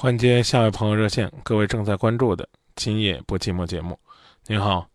[0.00, 2.44] 欢接下位朋友热线，各位正在关注的
[2.76, 3.98] 《今夜不寂寞》节目。
[4.46, 4.88] 您好，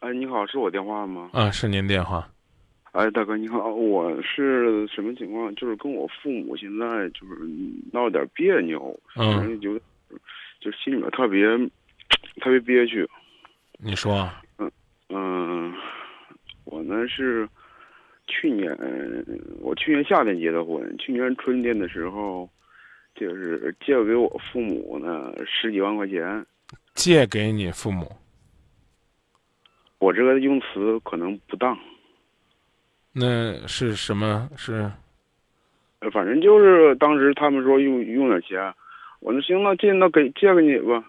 [0.00, 1.30] 哎，你好，是我电话吗？
[1.32, 2.28] 啊，是您电话。
[2.90, 5.54] 哎，大哥你好，我是什么情况？
[5.54, 7.48] 就是跟我父母现在就是
[7.92, 9.78] 闹点别扭，嗯，就
[10.58, 11.46] 就心里面特别
[12.40, 13.08] 特别憋屈。
[13.78, 14.28] 你说，
[14.58, 14.68] 嗯
[15.10, 15.72] 嗯，
[16.64, 17.48] 我呢是
[18.26, 18.76] 去年
[19.60, 22.50] 我去年夏天结的婚，去年春天的时候，
[23.16, 26.44] 就是借给我父母呢十几万块钱。
[26.94, 28.10] 借给你父母？
[29.98, 31.76] 我这个用词可能不当。
[33.12, 34.48] 那是什么？
[34.56, 34.90] 是，
[36.12, 38.74] 反正就是当时他们说用用点钱，
[39.20, 41.02] 我说行，那借那给借给你吧。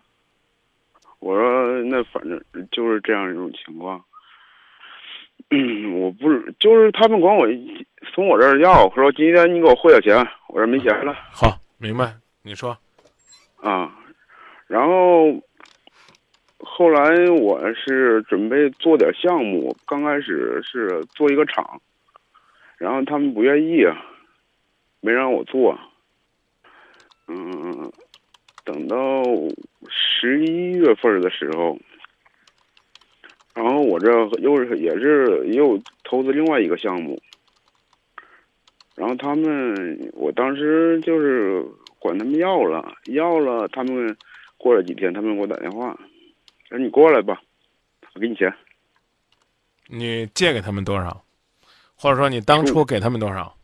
[1.19, 4.01] 我说那反正就是这样一种情况。
[5.93, 7.47] 我不是，就是他们管我
[8.13, 11.13] 从我这儿要，说今天你给我汇点钱，我说没钱了。
[11.31, 12.15] 好，明白。
[12.41, 12.77] 你说，
[13.57, 13.93] 啊，
[14.67, 15.31] 然后
[16.59, 21.81] 后来我是准备做点项目，刚开始是做一个厂。
[22.77, 24.05] 然后他们不愿意啊，
[25.01, 25.77] 没让我做。
[27.27, 27.91] 嗯，
[28.63, 29.23] 等到
[29.89, 31.77] 十一月份的时候，
[33.53, 37.19] 然后我这又是也是又投资另外一个项目。
[38.97, 41.63] 然后他们，我当时就是
[41.99, 44.17] 管他们要了，要了，他们
[44.57, 45.95] 过了几天，他们给我打电话，
[46.67, 47.39] 说你过来吧，
[48.15, 48.51] 我给你钱。
[49.85, 51.23] 你借给他们多少？
[51.95, 53.55] 或者说你当初给他们多少？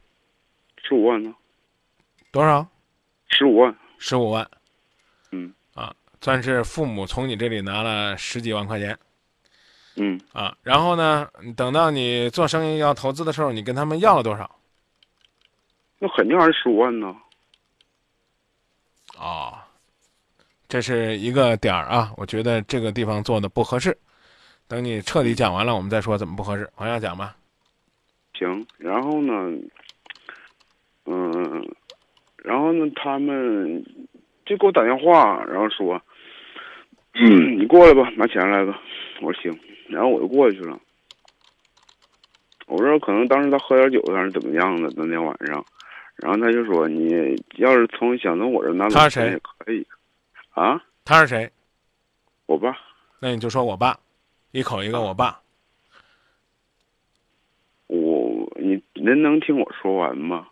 [0.83, 1.33] 十五万呢？
[2.31, 2.67] 多少？
[3.29, 3.75] 十五万。
[3.97, 4.47] 十五万。
[5.31, 5.51] 嗯。
[5.73, 8.95] 啊，算是父母从你这里拿了十几万块钱。
[9.95, 10.21] 嗯。
[10.31, 11.27] 啊，然后呢？
[11.57, 14.59] 等到你做生意要投资的时候，你跟他们要了多少？
[16.03, 17.15] 那肯定还是十五万呢。
[19.17, 19.53] 哦，
[20.67, 22.11] 这是一个点儿啊！
[22.17, 23.97] 我觉得这个地方做的不合适。
[24.67, 26.69] 等你彻底讲完了，我们再说怎么不合适。
[26.75, 27.37] 往下讲吧。
[28.33, 29.57] 行，然后呢，
[31.05, 31.73] 嗯，
[32.35, 33.81] 然后呢，他们
[34.45, 36.01] 就给我打电话，然后说，
[37.13, 38.77] 你过来吧，拿钱来吧。
[39.21, 40.77] 我说行，然后我就过去了。
[42.65, 45.63] 我说可能当时他喝点酒，还是怎么样的那天晚上，
[46.15, 49.85] 然后他就说，你要是从想从我这拿走钱也可以。
[50.51, 50.81] 啊？
[51.03, 51.51] 他是谁？
[52.45, 52.77] 我爸。
[53.19, 53.97] 那你就说我爸，
[54.51, 55.39] 一口一个我爸。
[57.87, 60.47] 我你您能听我说完吗？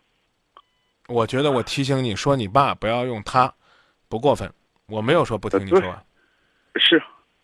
[1.07, 3.53] 我觉得我提醒你说你爸不要用他，
[4.09, 4.51] 不过分。
[4.87, 6.05] 我没有说不听你说完。
[6.75, 7.01] 是，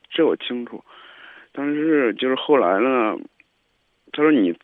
[0.10, 0.84] 这我清楚。
[1.52, 3.18] 但是就是后来呢，
[4.12, 4.58] 他说你，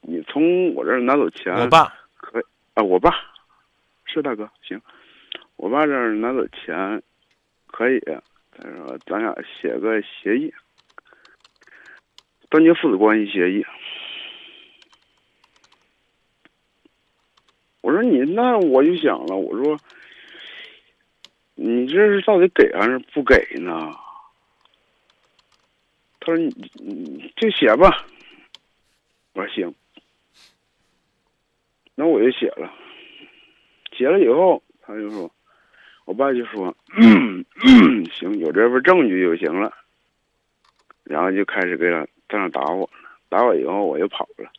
[0.00, 1.54] 你从我这儿拿走钱。
[1.54, 1.92] 我爸
[2.76, 3.10] 啊，我爸
[4.04, 4.80] 是大哥，行。
[5.56, 7.02] 我爸这儿拿走钱
[7.68, 7.98] 可以，
[8.52, 10.52] 他说咱俩写个协议，
[12.50, 13.64] 断绝父子关系协议。
[17.80, 19.80] 我说你那我就想了，我说
[21.54, 23.90] 你这是到底给还是不给呢？
[26.20, 28.06] 他说你你就写吧。
[29.32, 29.74] 我说行，
[31.96, 32.72] 那我就写了。
[33.92, 35.28] 写了以后，他就说，
[36.04, 36.76] 我爸就说，
[38.12, 39.72] 行，有这份证据就行了。
[41.02, 42.90] 然后就开始给他在那打我，
[43.28, 44.50] 打我以后我就跑了，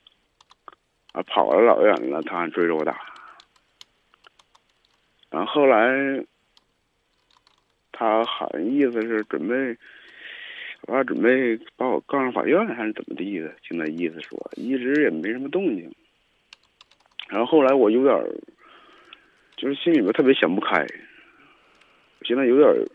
[1.11, 2.99] 啊，跑了老远了，他还追着我打。
[5.29, 6.25] 然后后来，
[7.91, 9.77] 他好像意思是准备，
[10.87, 13.49] 我爸准备把我告上法院，还是怎么地的？
[13.61, 15.93] 就那意思说，一直也没什么动静。
[17.29, 18.25] 然后后来我有点儿，
[19.55, 20.85] 就是心里边特别想不开。
[22.23, 22.85] 现在有点儿，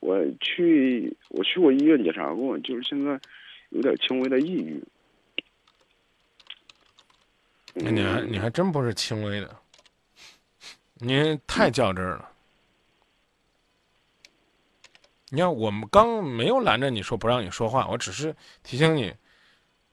[0.00, 3.18] 我去我去过医院检查过，就是现在
[3.70, 4.82] 有点轻微的抑郁。
[7.74, 9.56] 那你还你还真不是轻微的。
[10.94, 12.28] 您太较真儿了。
[15.30, 19.14] 你看，我们刚没有拦着你说不让你说话，我只是提醒你，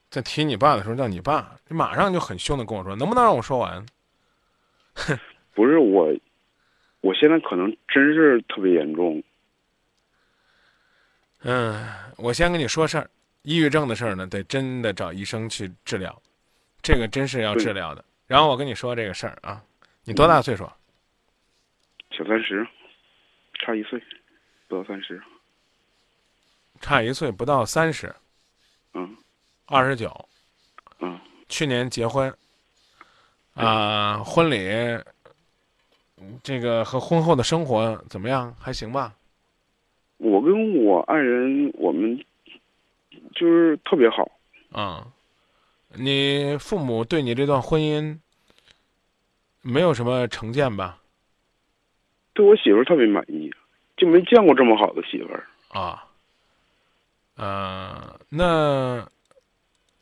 [0.08, 3.84] 在提你爸的时候叫你爸，你马上就很凶的跟我说：“能不能让我说完？”
[4.94, 5.18] 哼，
[5.54, 6.14] 不是我，
[7.00, 9.22] 我现在可能真是特别严重。
[11.42, 11.86] 嗯，
[12.16, 13.10] 我先跟你说事儿，
[13.42, 16.22] 抑郁症的事儿呢，得真的找医生去治疗，
[16.80, 18.04] 这个真是要治疗的。
[18.26, 19.62] 然后我跟你说这个事儿啊，
[20.04, 20.64] 你多大岁数？
[22.10, 22.66] 小三十，
[23.60, 24.02] 差一岁，
[24.68, 25.22] 不到三十。
[26.80, 28.14] 差一岁不到三十。
[29.68, 29.76] 嗯。
[29.76, 30.28] 二十九。
[31.00, 31.18] 嗯。
[31.48, 32.32] 去年结婚。
[33.54, 34.58] 啊，婚礼
[36.42, 38.54] 这个和婚后的生活怎么样？
[38.58, 39.14] 还行吧？
[40.18, 42.18] 我跟我爱人，我们
[43.34, 44.30] 就是特别好。
[44.72, 45.06] 啊，
[45.94, 48.18] 你父母对你这段婚姻
[49.62, 50.98] 没有什么成见吧？
[52.34, 53.50] 对我媳妇儿特别满意，
[53.96, 55.46] 就没见过这么好的媳妇儿。
[55.68, 56.06] 啊，
[57.36, 59.06] 呃，那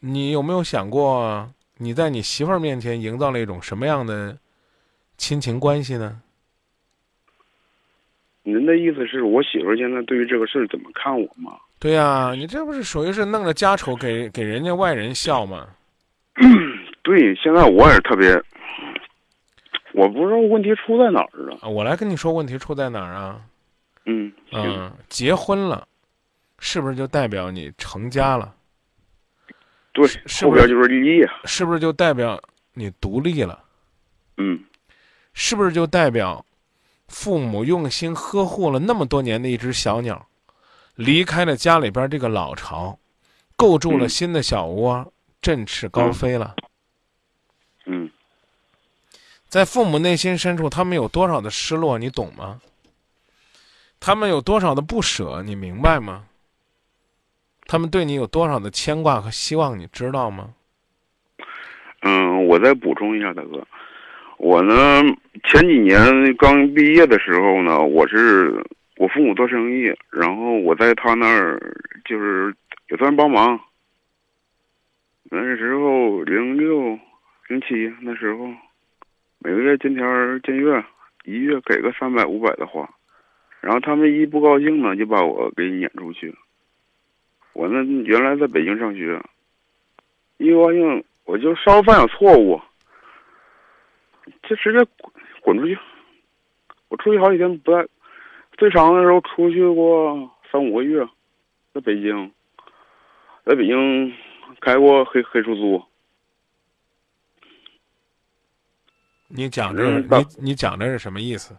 [0.07, 4.37] 你有没有想过，你在你媳妇儿面前营造了一种什么样的
[5.17, 6.21] 亲情关系呢？
[8.43, 11.53] 您的意思是我媳妇儿现在对于这个事儿怎么看我吗？
[11.79, 15.69] 对呀、你这不是属于是弄着家丑给给人家外人笑吗？
[17.03, 18.31] 对，现在我也是特别，
[19.95, 21.57] 我不知道问题出在哪儿了。
[21.63, 23.41] 啊，我来跟你说问题出在哪儿啊？
[24.05, 25.89] 嗯，行，嗯，结婚了，
[26.59, 28.55] 是不是就代表你成家了？
[29.95, 31.27] 对，是不是就是立业。
[31.45, 32.39] 是不是就代表
[32.75, 33.65] 你独立了？
[34.37, 34.63] 嗯，
[35.33, 36.45] 是不是就代表
[37.09, 40.29] 父母用心呵护了那么多年的一只小鸟，
[40.97, 42.99] 离开了家里边这个老巢，
[43.57, 46.57] 构筑了嗯新的小窝，振翅高飞了？
[47.87, 48.11] 嗯，
[49.49, 52.61] 在父母内心深处，他们有多少的失落，你懂吗？
[54.01, 56.27] 他们有多少的不舍，你明白吗？
[57.67, 60.51] 他们对你有多少的牵挂和希望，你知道吗？
[62.03, 63.67] 嗯，我再补充一下，大哥，
[64.37, 65.03] 我呢
[65.45, 68.63] 前几年刚毕业的时候呢，我是
[68.99, 71.59] 我父母做生意，然后我在他那儿
[72.05, 72.55] 就是
[72.91, 73.59] 也算帮忙。
[75.31, 76.99] 那时候零六
[77.49, 78.49] 零七那时候，
[79.39, 80.85] 每个月见天儿见月，
[81.25, 82.89] 一月给个三百五百的花，
[83.63, 86.35] 然后他们一不高兴呢，就把我给撵出去。
[87.55, 89.21] 我那原来在北京上学，
[90.37, 92.61] 一不高兴我就稍微犯点错误，
[94.43, 95.79] 就直接滚滚出去。
[96.89, 97.89] 我出去好几天不在，
[98.59, 101.05] 最长的时候出去过三五个月，
[101.73, 102.31] 在北京，
[103.45, 104.13] 在北京
[104.61, 105.83] 开过黑黑出租。
[109.29, 110.07] 你讲这你
[110.39, 111.57] 你讲这是什么意思？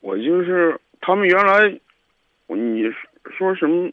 [0.00, 1.78] 我就是他们原来，我
[2.48, 2.82] 你
[3.36, 3.90] 说什么？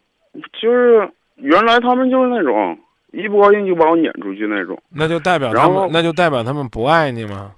[0.61, 2.77] 就是原来他们就是那种
[3.11, 4.81] 一不高兴就把我撵出去那种。
[4.89, 7.53] 那就代表他们，那就代表他们不爱你吗？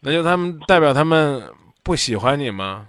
[0.00, 1.42] 那就他们代表他们
[1.82, 2.88] 不喜欢你吗？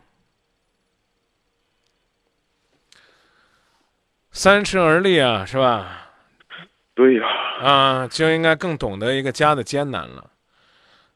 [4.32, 6.10] 三十而立啊，是吧？
[6.96, 7.28] 对呀、
[7.62, 10.32] 啊，就应该更懂得一个家的艰难了。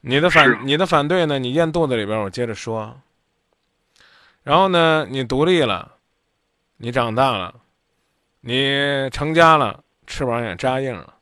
[0.02, 1.40] 你的反你的反对呢？
[1.40, 3.00] 你咽肚子里边，我接着说。
[4.48, 5.98] 然后呢，你独立了，
[6.78, 7.54] 你长大了，
[8.40, 11.16] 你成家了，翅膀也扎硬了。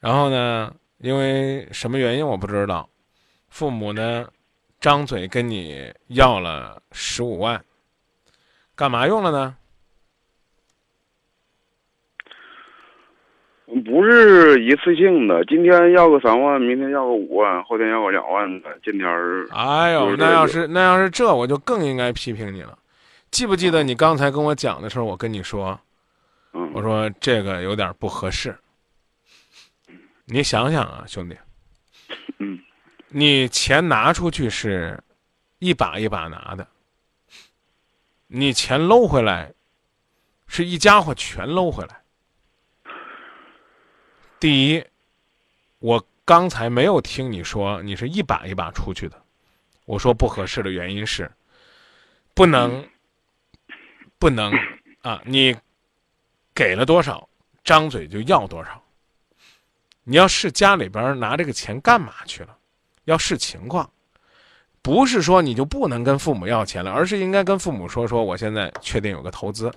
[0.00, 2.90] 然后呢，因为什么原因我不知道，
[3.48, 4.28] 父母呢，
[4.78, 7.64] 张嘴跟你要了十五万，
[8.74, 9.56] 干嘛用了呢？
[13.66, 22.78] 不是一次性的，今天要个三万，明天要个五万，后天要个两万的，今天儿哎呦，那要是那要是这，我就更应该批评你了。
[23.32, 25.78] 记不记得你刚才跟我讲的时候，我跟你说，
[26.52, 28.56] 嗯，我说这个有点不合适。
[30.26, 31.36] 你想想啊，兄弟，
[32.38, 32.60] 嗯，
[33.08, 34.98] 你钱拿出去是
[35.58, 36.66] 一把一把拿的，
[38.28, 39.52] 你钱搂回来
[40.46, 42.00] 是一家伙全搂回来。
[44.38, 44.84] 第一，
[45.78, 49.22] 我刚才没有听你说你是一把一把出去的，
[49.84, 51.30] 我说不合适的原因是，
[52.34, 52.86] 不能，
[54.18, 54.52] 不能
[55.02, 55.56] 啊，你
[56.54, 57.28] 给了多少，
[57.64, 58.82] 张嘴就要多少。
[60.04, 62.56] 你要是家里边拿这个钱干嘛去了，
[63.04, 63.90] 要视情况，
[64.82, 69.72] 不是说你就不能跟父母要钱了，而是应该跟父母说说，我现在确定有个投资，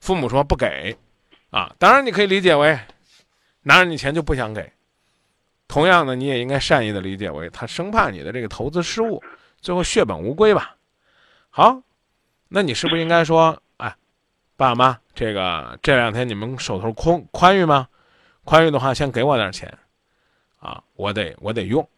[0.00, 0.94] 父母说不给，
[1.50, 2.78] 啊，当然你可以理解为
[3.64, 4.72] 拿着你钱就不想给。
[5.66, 9.20] 同样的，你也应该善意的理解为他生怕你的这个投资失误，
[9.60, 10.76] 最后血本无归吧。
[11.50, 11.80] 好，
[12.48, 13.96] 那你是不是应该说，哎，
[14.56, 17.88] 爸妈，这个这两天你们手头宽宽裕吗？
[18.44, 19.72] 宽裕的话，先给我点钱，
[20.60, 21.88] 啊，我得我得用。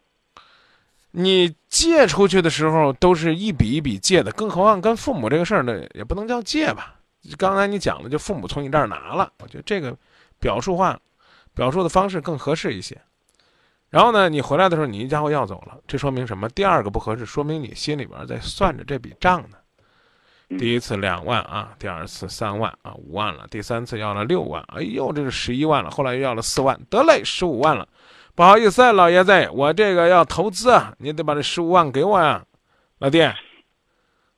[1.11, 6.95] 你借出去的时候都是一笔一笔借的，更何况跟父母这个事儿呢，也不能叫借吧。
[7.37, 9.97] 刚才你讲的，就父母从你这儿拿了，我觉得这个
[10.39, 10.97] 表述话、
[11.57, 12.97] 表述的方式更合适一些。
[13.89, 16.47] 然后呢，你回来的时候，你一家伙要走了，这说明什么？
[16.49, 19.57] 第二个不合适，说明你心里边在算着这笔账呢。
[20.49, 27.85] 嗯第一次两万啊，第二次三万啊，五万了，第三次要了六万，哎呦，这是十一万了，后来又要了四万，得嘞，十五万了，
[28.33, 32.45] 不好意思，老爷子，我这个要投资啊，你得把这十五万给我呀，
[32.99, 33.29] 老弟。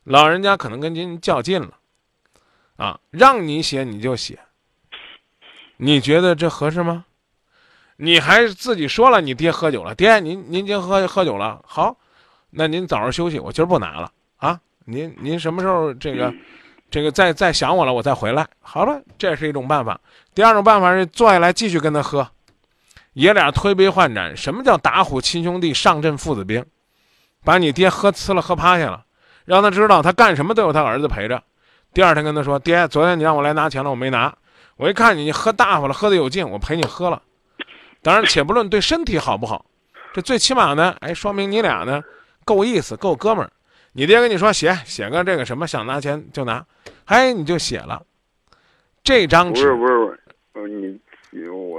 [0.04, 1.78] 老人家可能跟您较劲了，
[2.78, 4.40] 啊，让你写你就写，
[5.78, 7.06] 你觉得这合适吗？
[8.02, 11.94] 你还自己说了，你爹喝酒了，爹，您您今喝喝酒了，好，
[12.50, 14.58] 那您早上休息，我今儿不拿了啊。
[14.86, 16.34] 您您什么时候这个，
[16.90, 18.48] 这个再再想我了，我再回来。
[18.62, 20.00] 好了，这是一种办法。
[20.34, 22.26] 第二种办法是坐下来继续跟他喝，
[23.14, 24.36] 爷俩推杯换盏。
[24.36, 26.66] 什么叫打虎亲兄弟，上阵父子兵？
[27.44, 29.04] 把你爹喝呲了，喝趴下了。
[29.44, 31.44] 让他知道，他干什么都有他儿子陪着。
[31.94, 34.34] 第二天跟他说：“爹，昨天你让我来拿钱了，我没拿。
[34.78, 37.22] 我一看你，你喝大发了，喝的有劲，我陪你喝了。
[38.02, 39.66] 当然，且不论对身体好不好，
[40.14, 42.02] 这最起码呢，哎，说明你俩呢
[42.46, 43.52] 够意思，够哥们儿。
[43.94, 46.66] 你爹跟你说写写个这个什么，想拿钱就拿，
[47.06, 48.02] 哎，你就写了
[49.04, 49.62] 这张纸。
[49.62, 50.20] 不是不是
[50.54, 51.00] 不是，你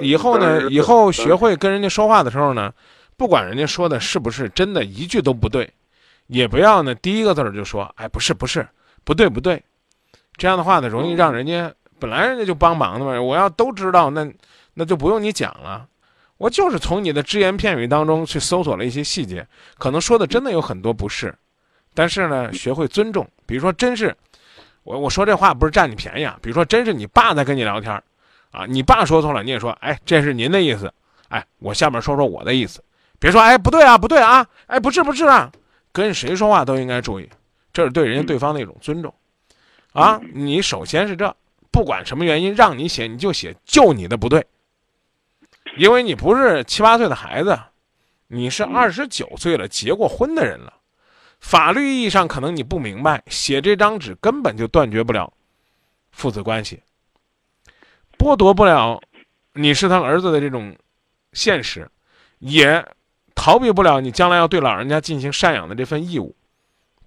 [0.01, 2.73] 以后呢，以后学会跟人家说话的时候呢，
[3.17, 5.69] 不管人家说的是不是真的，一句都不对。”
[6.31, 8.65] 也不要呢，第一个字儿就说，哎，不是不是，
[9.03, 9.61] 不对不对，
[10.37, 14.33] 这样的话呢，容易让人家本来人家就帮忙的嘛，我要都知道，那
[14.75, 15.89] 那就不用你讲了，
[16.41, 21.35] 我就是从你的只言片语当中去搜索了一些细节，可能说的真的有很多不是，
[21.93, 24.17] 但是呢，学会尊重，比如说真是，
[24.83, 27.93] 我我说这话不是占你便宜啊，比如说真是你爸在跟你聊天，
[28.53, 30.91] 啊，你爸说错了，你也说，哎，这是您的意思，
[31.29, 32.83] 哎，我下面说说我的意思，
[33.19, 35.53] 别说，哎，不对啊，不对啊，哎，不是不是啊。
[35.93, 37.29] 跟谁说话都应该注意，
[37.73, 39.13] 这是对人家对方的一种尊重，
[39.93, 40.21] 啊！
[40.33, 41.37] 你首先是这，
[41.71, 44.47] 不管什么原因让你写，你就写就你的不对，
[45.77, 47.59] 因为你不是七八岁的孩子，
[48.29, 50.73] 你是二十九岁了，结过婚的人了，
[51.41, 55.33] 法律意义上可能你不明白，写这张纸根本就断绝不了
[56.13, 56.83] 父子关系，
[58.19, 59.01] 剥夺不了
[59.55, 60.77] 你是他儿子的这种
[61.33, 61.91] 现实，
[62.39, 62.87] 也。
[63.33, 66.37] 逃避不了你将来要对老人家进行赡养的这份义务，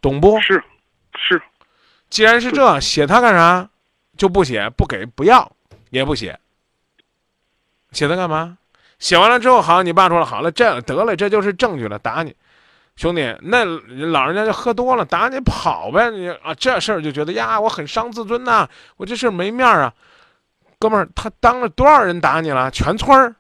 [0.02, 0.40] 懂不？
[0.42, 0.64] 是，
[1.16, 1.40] 是。
[2.10, 3.70] 既然是这，写他干啥？
[4.18, 5.56] 就不写，不给，不要，
[5.92, 6.40] 也不写。
[7.94, 8.58] 写他干嘛？
[9.00, 12.36] 写完了之后，好，你爸说了，好了，这得了，这就是证据了，打你，
[12.96, 19.94] 兄弟，那老人家就喝多了，打你跑呗，你啊，这事儿就觉得呀，我很伤自尊呐，我这事儿没面啊，
[20.80, 22.72] 哥们儿，他当着多少人打你了？
[22.72, 23.36] 全村儿。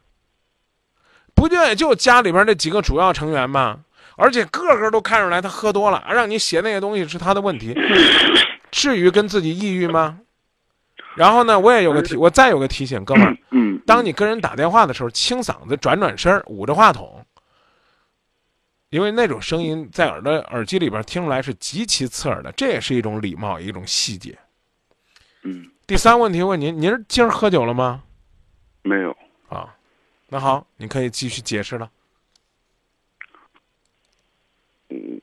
[1.35, 3.79] 不就也就家里边那几个主要成员吗？
[4.15, 7.75] 而且个个都看出来他喝多了，让你写那些东西是他的问题，
[8.69, 10.19] 至于跟自己抑郁吗？
[11.15, 13.35] 然后呢，我也有个提，我再有个提醒，哥们儿，
[13.85, 17.25] 当你跟人打电话的时候，清嗓子，转转身，捂着话筒，
[18.89, 24.37] 因为那种声音在耳朵耳机里边听出来是极其刺耳的，这也是一种礼貌，一种细节。
[25.43, 25.69] 嗯。
[25.85, 28.03] 第三问题问您，您今儿喝酒了吗？
[28.83, 29.15] 没有。
[29.49, 29.75] 啊。
[30.29, 31.91] 那好，你可以继续解释了。
[34.89, 35.21] 嗯，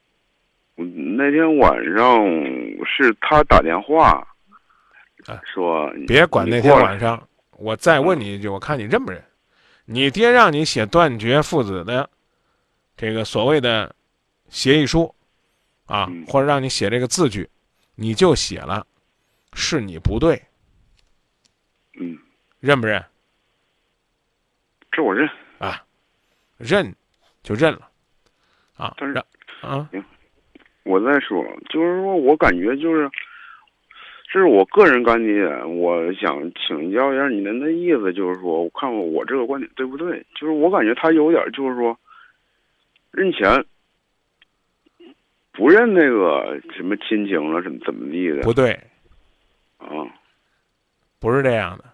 [1.16, 2.24] 那天晚上
[2.84, 4.24] 是他打电话，
[5.52, 7.20] 说别管那天晚上，
[7.60, 9.22] 我再问你一句，我看你认不认？
[9.84, 12.08] 你爹让你写断绝父子的
[12.96, 13.94] 这个所谓的
[14.48, 15.14] 协议书
[15.84, 17.48] 啊，或者让你写这个字据，
[17.96, 18.86] 你就写了，
[19.52, 20.40] 是你不对。
[22.00, 22.18] 嗯，
[22.60, 23.04] 认不认？
[24.90, 25.84] 这我认啊，
[26.56, 26.94] 认
[27.42, 27.90] 就认了
[28.76, 28.94] 啊。
[28.96, 29.18] 但是
[29.60, 30.02] 啊，行，
[30.84, 33.10] 我再说，就是说我感觉就是，
[34.32, 40.24] 这是我个人观点，我想请教一下你的那意思，就是说，我看我这个观点对不对？
[40.36, 41.98] 就是我感觉他有点就是说，
[43.10, 43.64] 认钱
[45.50, 48.42] 不认那个什么亲情了，怎么怎么地的？
[48.42, 48.70] 不对，
[49.78, 49.88] 啊，
[51.18, 51.84] 不是这样的。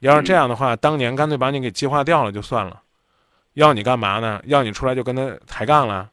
[0.00, 2.80] 要是这样的话，当年干脆把你给计划掉了就算了，
[3.54, 4.40] 要你干嘛呢？
[4.46, 6.10] 要你出来就跟他抬杠了？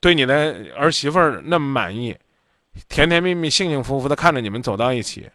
[0.00, 2.16] 对你的儿媳妇儿那么满意，
[2.88, 5.30] 甜甜蜜蜜、幸幸福福的看着你们走到一起，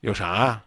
[0.00, 0.64] 有啥啊？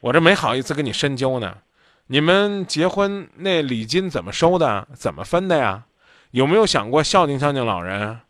[0.00, 1.58] 我这没好意思跟你深究呢。
[2.06, 4.88] 你们结婚那礼金怎么收的？
[4.94, 5.84] 怎么分的呀？
[6.30, 8.20] 有没有想过孝敬孝敬老人？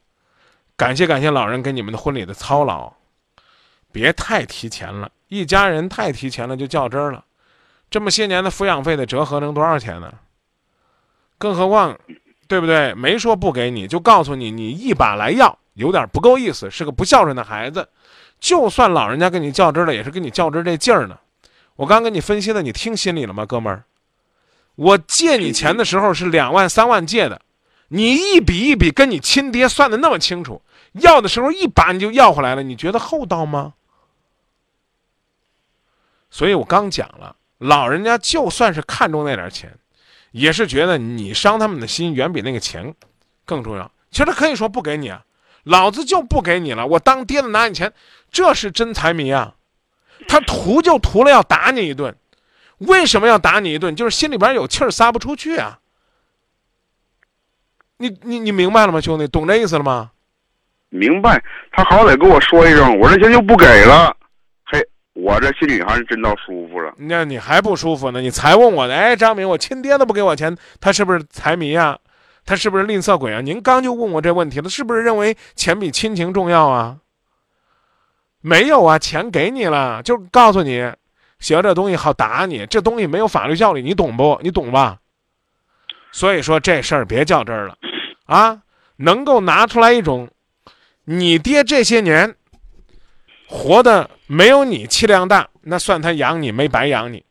[0.77, 2.93] 感谢感谢老人给你们的婚礼的操劳？
[3.93, 5.11] 别太提前了。
[5.29, 7.25] 一家人太提前了就较真儿了，
[7.89, 10.13] 这么些年的抚养费得折合成多少钱呢？
[11.39, 11.99] 更何况，
[12.51, 12.93] 对不对？
[12.95, 17.89] 没说不给你，就告诉你，你一把来要，有点不够意思，是个不孝顺的孩子。
[18.41, 21.17] 就算老人家跟你较真了，也是跟你较真这劲儿呢。
[21.77, 23.85] 我刚跟你分析的，你听心里了吗，哥们儿？
[24.75, 27.41] 我借你钱的时候是两万三万借的，
[27.87, 30.61] 你一笔一笔跟你亲爹算的那么清楚，
[30.95, 33.75] 要的时候一把你就要回来了，你觉得厚道吗？
[36.31, 39.73] 所以我刚讲了，老人家就算是看中那点钱，
[40.31, 42.95] 也是觉得你伤他们的心远比那个钱
[43.45, 43.91] 更重要。
[44.11, 45.25] 其实他可以说不给你啊，
[45.65, 47.93] 老子就不给你了，我当爹的拿你钱，
[48.31, 49.55] 这是真财迷啊！
[50.29, 52.15] 他图就图了要打你一顿，
[52.79, 53.95] 为什么要打你一顿？
[53.95, 55.79] 就是心里边有气儿撒不出去啊！
[57.99, 59.29] 你你你明白了吗，兄弟？
[59.29, 60.11] 懂这意思了吗？
[60.89, 64.17] 明白，他好歹跟我说一声，我这钱就不给了。
[65.23, 66.93] 我这心里还是真倒舒服了。
[66.97, 68.21] 那你还不舒服呢？
[68.21, 68.95] 你才问我呢？
[68.95, 71.99] 哎，张明，我亲爹都不给我钱，他是不是财迷啊？
[72.45, 73.41] 他是不是吝啬鬼啊？
[73.41, 76.97] 您刚就问我这问题了，是不是认为钱比亲情重要啊？
[78.41, 80.91] 没有啊，钱给你了，就告诉你，
[81.39, 84.39] 写这东西好打你，这东西没有法律效力，你懂不？
[84.43, 84.99] 你懂吧？
[86.13, 87.77] 所以说这事儿别较真儿了，
[88.25, 88.63] 啊，
[88.97, 90.29] 能够拿出来一种，
[91.05, 92.35] 你爹这些年
[93.51, 97.25] 活的没有你气量大，那算他养你没白养你。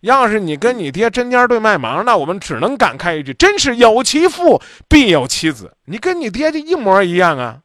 [0.00, 5.76] 要是你跟你爹针尖对麦芒，那我们只能感慨一句：真是有其父必有其子。
[5.86, 7.60] 你跟你爹就一模一样啊，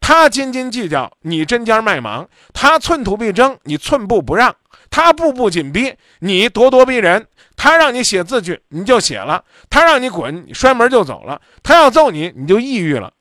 [0.00, 4.50] 他斤斤计较，你针尖麦芒；他寸土必争，你寸步不让；
[4.90, 7.22] 他步步紧逼，你咄咄逼人；
[7.56, 13.12] 他让你写字据，你就写了；他让你滚，你摔门就走了；他要揍你，你就抑郁了。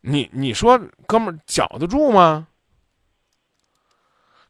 [0.00, 2.48] 你你说，哥们儿搅得住吗？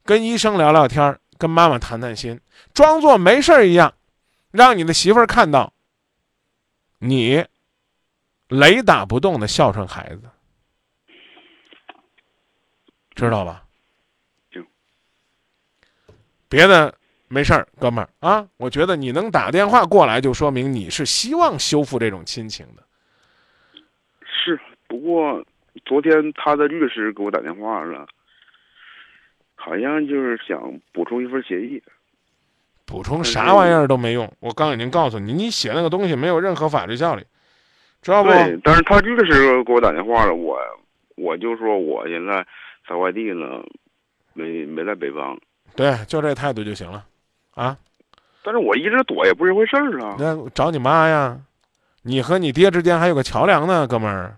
[0.04, 1.20] 跟医生聊聊天儿。
[1.36, 2.40] 跟妈妈谈谈心，
[2.72, 3.92] 装作没事儿一样，
[4.52, 5.72] 让你的媳妇儿看到
[7.00, 7.44] 你
[8.48, 10.30] 雷打不动的孝顺孩子，
[13.16, 13.64] 知道吧？
[14.52, 14.64] 行，
[16.48, 16.94] 别的
[17.26, 22.82] 没事儿，哥们儿啊，我觉得你能打电话过来，就说明你是希望修复这种亲情的。
[24.22, 25.44] 是，不过
[25.84, 28.06] 昨天他的律师给我打电话了。
[29.64, 31.82] 好像就是想补充一份协议，
[32.84, 34.30] 补充啥玩意儿都没用。
[34.40, 37.24] 我刚已经告诉你，你写那个东西没有任何法律效力，
[38.02, 38.28] 知道不？
[38.28, 40.58] 对，但是他律师给我打电话了，我
[41.16, 42.46] 我就说我现在
[42.86, 43.64] 在外地呢，
[44.34, 45.40] 没没在北方。
[45.74, 47.02] 对，就这态度就行了，
[47.54, 47.74] 啊。
[48.42, 50.16] 但是我一直躲也不是一回事儿啊。
[50.18, 51.40] 那找你妈呀，
[52.02, 54.36] 你和你爹之间还有个桥梁呢，哥们儿，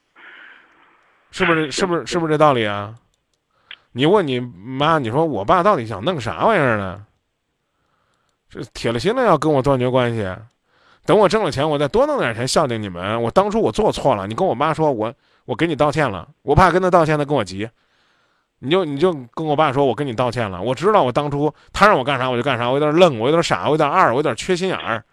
[1.32, 1.70] 是不是？
[1.70, 2.04] 是不是？
[2.04, 2.94] 是不是这道理啊？
[3.92, 7.04] 你问你妈，你说我爸到底想弄啥玩意儿呢？
[8.50, 10.26] 这铁了心了要跟我断绝关系，
[11.04, 13.22] 等我挣了钱，我再多弄点钱孝敬你们。
[13.22, 15.12] 我当初我做错了，你跟我妈说，我
[15.44, 16.28] 我给你道歉了。
[16.42, 17.68] 我怕跟他道歉，他跟我急，
[18.60, 20.62] 你就你就跟我爸说，我跟你道歉了。
[20.62, 25.04] 我知道我当初他让我干啥我就干啥，我有点愣，我有点傻，我有点二，我有点缺心眼儿。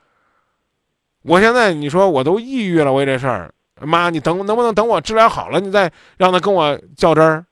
[1.23, 7.45] 我现在你说我都抑郁了，为这事儿，妈，你等能不能等我治疗好了，你再让他跟我较真儿？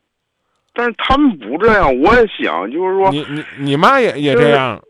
[0.75, 4.81] 但是他们不这样，我也想，就是说，你你你妈也也这样，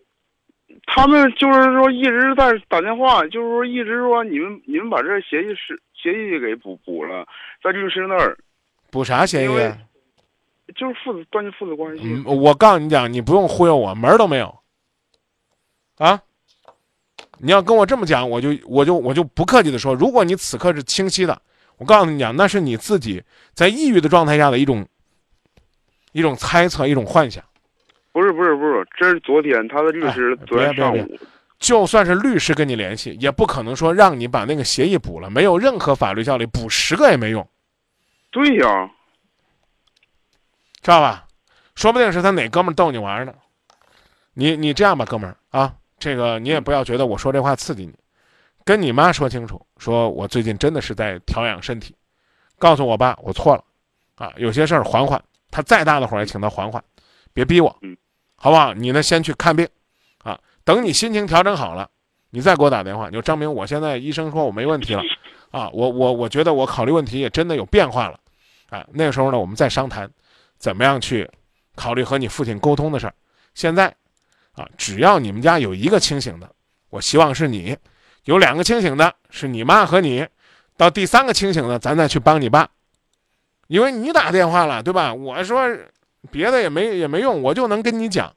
[0.86, 7.28] 他们就是说一直在打电话，就是说一直说你们你们把这协议是协议给补补了，
[7.62, 8.38] 在律师那儿
[8.90, 9.72] 补啥协议？
[10.74, 12.04] 就是父子断绝父子关系。
[12.06, 14.58] 嗯，我告诉你讲，你不用忽悠我，门儿都没有。
[15.98, 16.18] 啊，
[17.40, 21.42] 你要跟我这么讲，我就我就我就不客气的说，如果你此刻是清晰的，
[21.78, 23.22] 我告诉你讲，那是你自己
[23.54, 24.88] 在抑郁的状态下的一种。
[26.14, 27.44] 一种猜测，一种幻想，
[28.12, 31.20] 不是不是不是，这是昨天他的律师昨天上午，
[31.60, 37.46] 就算是律师跟你联系，也不可能说让你把那个协议补了，没有任何法律效力，补十个也没用。
[38.32, 38.90] 对呀，
[40.82, 41.26] 知道吧？
[41.76, 43.34] 说不定是他哪哥们逗你玩呢。
[44.36, 47.94] 你你这样吧，哥们儿啊，这个你也不要觉得我说这话刺激你，
[48.64, 51.96] 跟你妈说清楚，说我最近真的是在调养身体，
[52.60, 53.64] 告诉我爸我错了，
[54.16, 55.20] 啊，有些事儿缓缓。
[55.54, 56.84] 他再大的火也请他缓缓，
[57.32, 57.70] 别逼我，
[58.36, 58.74] 好不好？
[58.74, 59.68] 你呢，先去看病，
[60.24, 61.88] 啊，等你心情调整好了，
[62.32, 63.08] 你再给我打电话。
[63.08, 65.04] 你说张明，我现在医生说我没问题了，
[65.52, 68.20] 啊，我我我觉得我考虑问题也真的有变化了，
[68.72, 70.10] 啊，那个时候呢，我们再商谈，
[70.58, 71.30] 怎么样去
[71.76, 73.14] 考虑和你父亲沟通的事儿。
[73.54, 73.94] 现在，
[74.54, 76.50] 啊，只要你们家有一个清醒的，
[76.90, 77.76] 我希望是你；
[78.26, 80.26] 有两个清醒的，是你妈和你；
[80.76, 82.68] 到第三个清醒的，咱再去帮你爸。
[83.74, 85.12] 因为你打电话了，对吧？
[85.12, 85.68] 我说
[86.30, 88.32] 别的也没也没用，我就能跟你讲，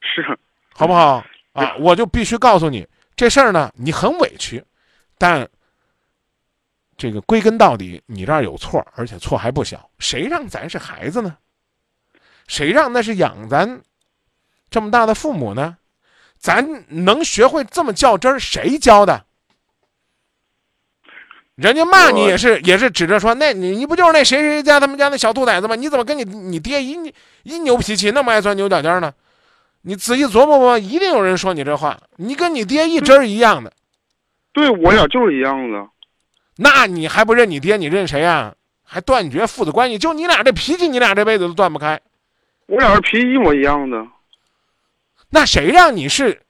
[0.00, 0.38] 是，
[0.72, 1.74] 好不好啊？
[1.80, 4.64] 我就必须告诉你这事儿呢，你很委屈，
[5.18, 5.48] 但
[6.96, 9.90] 这个归根到底，你这儿有错，而且错还不小。
[9.98, 11.36] 谁让咱是孩子呢？
[12.46, 13.82] 谁让那是养咱
[14.70, 15.76] 这么大的父母呢？
[16.38, 19.25] 咱能学会这么较真儿，谁教的？
[21.56, 25.74] 人家骂你也是也是指着说，那你你不就是那谁谁家他们家那小兔崽子吗？
[25.74, 27.12] 你怎么跟你你爹一
[27.44, 29.12] 一牛脾气，那么爱钻牛角尖呢？
[29.82, 31.98] 你仔细琢磨琢磨，一定有人说你这话。
[32.16, 33.72] 你跟你爹一针一样的，
[34.52, 35.86] 对我俩就是一样的。
[36.56, 37.76] 那你还不认你爹？
[37.76, 38.54] 你认谁呀？
[38.82, 39.98] 还断绝父子关系？
[39.98, 42.00] 就你俩这脾气，你俩这辈子都断不开。
[42.66, 44.06] 我俩是脾气一模一样的。
[45.30, 46.42] 那谁让你是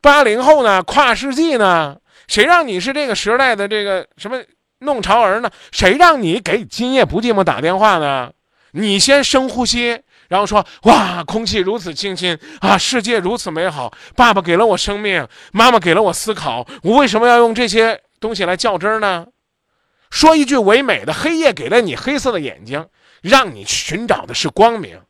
[0.00, 0.82] 八零后呢？
[0.82, 1.96] 跨世纪呢？
[2.26, 4.40] 谁让你是这个时代的这个什么
[4.78, 5.50] 弄潮儿呢？
[5.72, 8.30] 谁让你给今夜不寂寞打电话呢？
[8.72, 13.92] 你先深呼吸，然后说：“哇，空气如此清新啊，世界如此美好。
[14.14, 19.26] 爸爸给了我生命，妈妈给了我思考，我为什么要用这些东西来较真儿呢？”
[20.08, 22.86] 说一句唯美的：“黑夜给了你黑色的眼睛，
[23.22, 25.00] 让你寻找的是光明，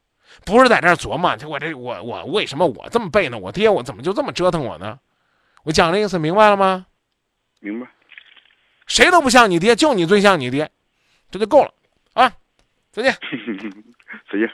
[0.45, 1.37] 不是在这儿琢磨。
[1.49, 3.38] 我这我我为什么我这么背呢？
[3.38, 4.99] 我爹我怎么就这么折腾我呢？
[5.64, 6.87] 我讲的意思明白了吗？
[7.61, 7.87] 明白。
[8.87, 10.71] 谁都不像你爹，就你最像你爹，
[11.31, 11.73] 这就够了
[12.14, 12.33] 啊！
[12.90, 13.12] 再见。
[14.33, 14.51] 再见。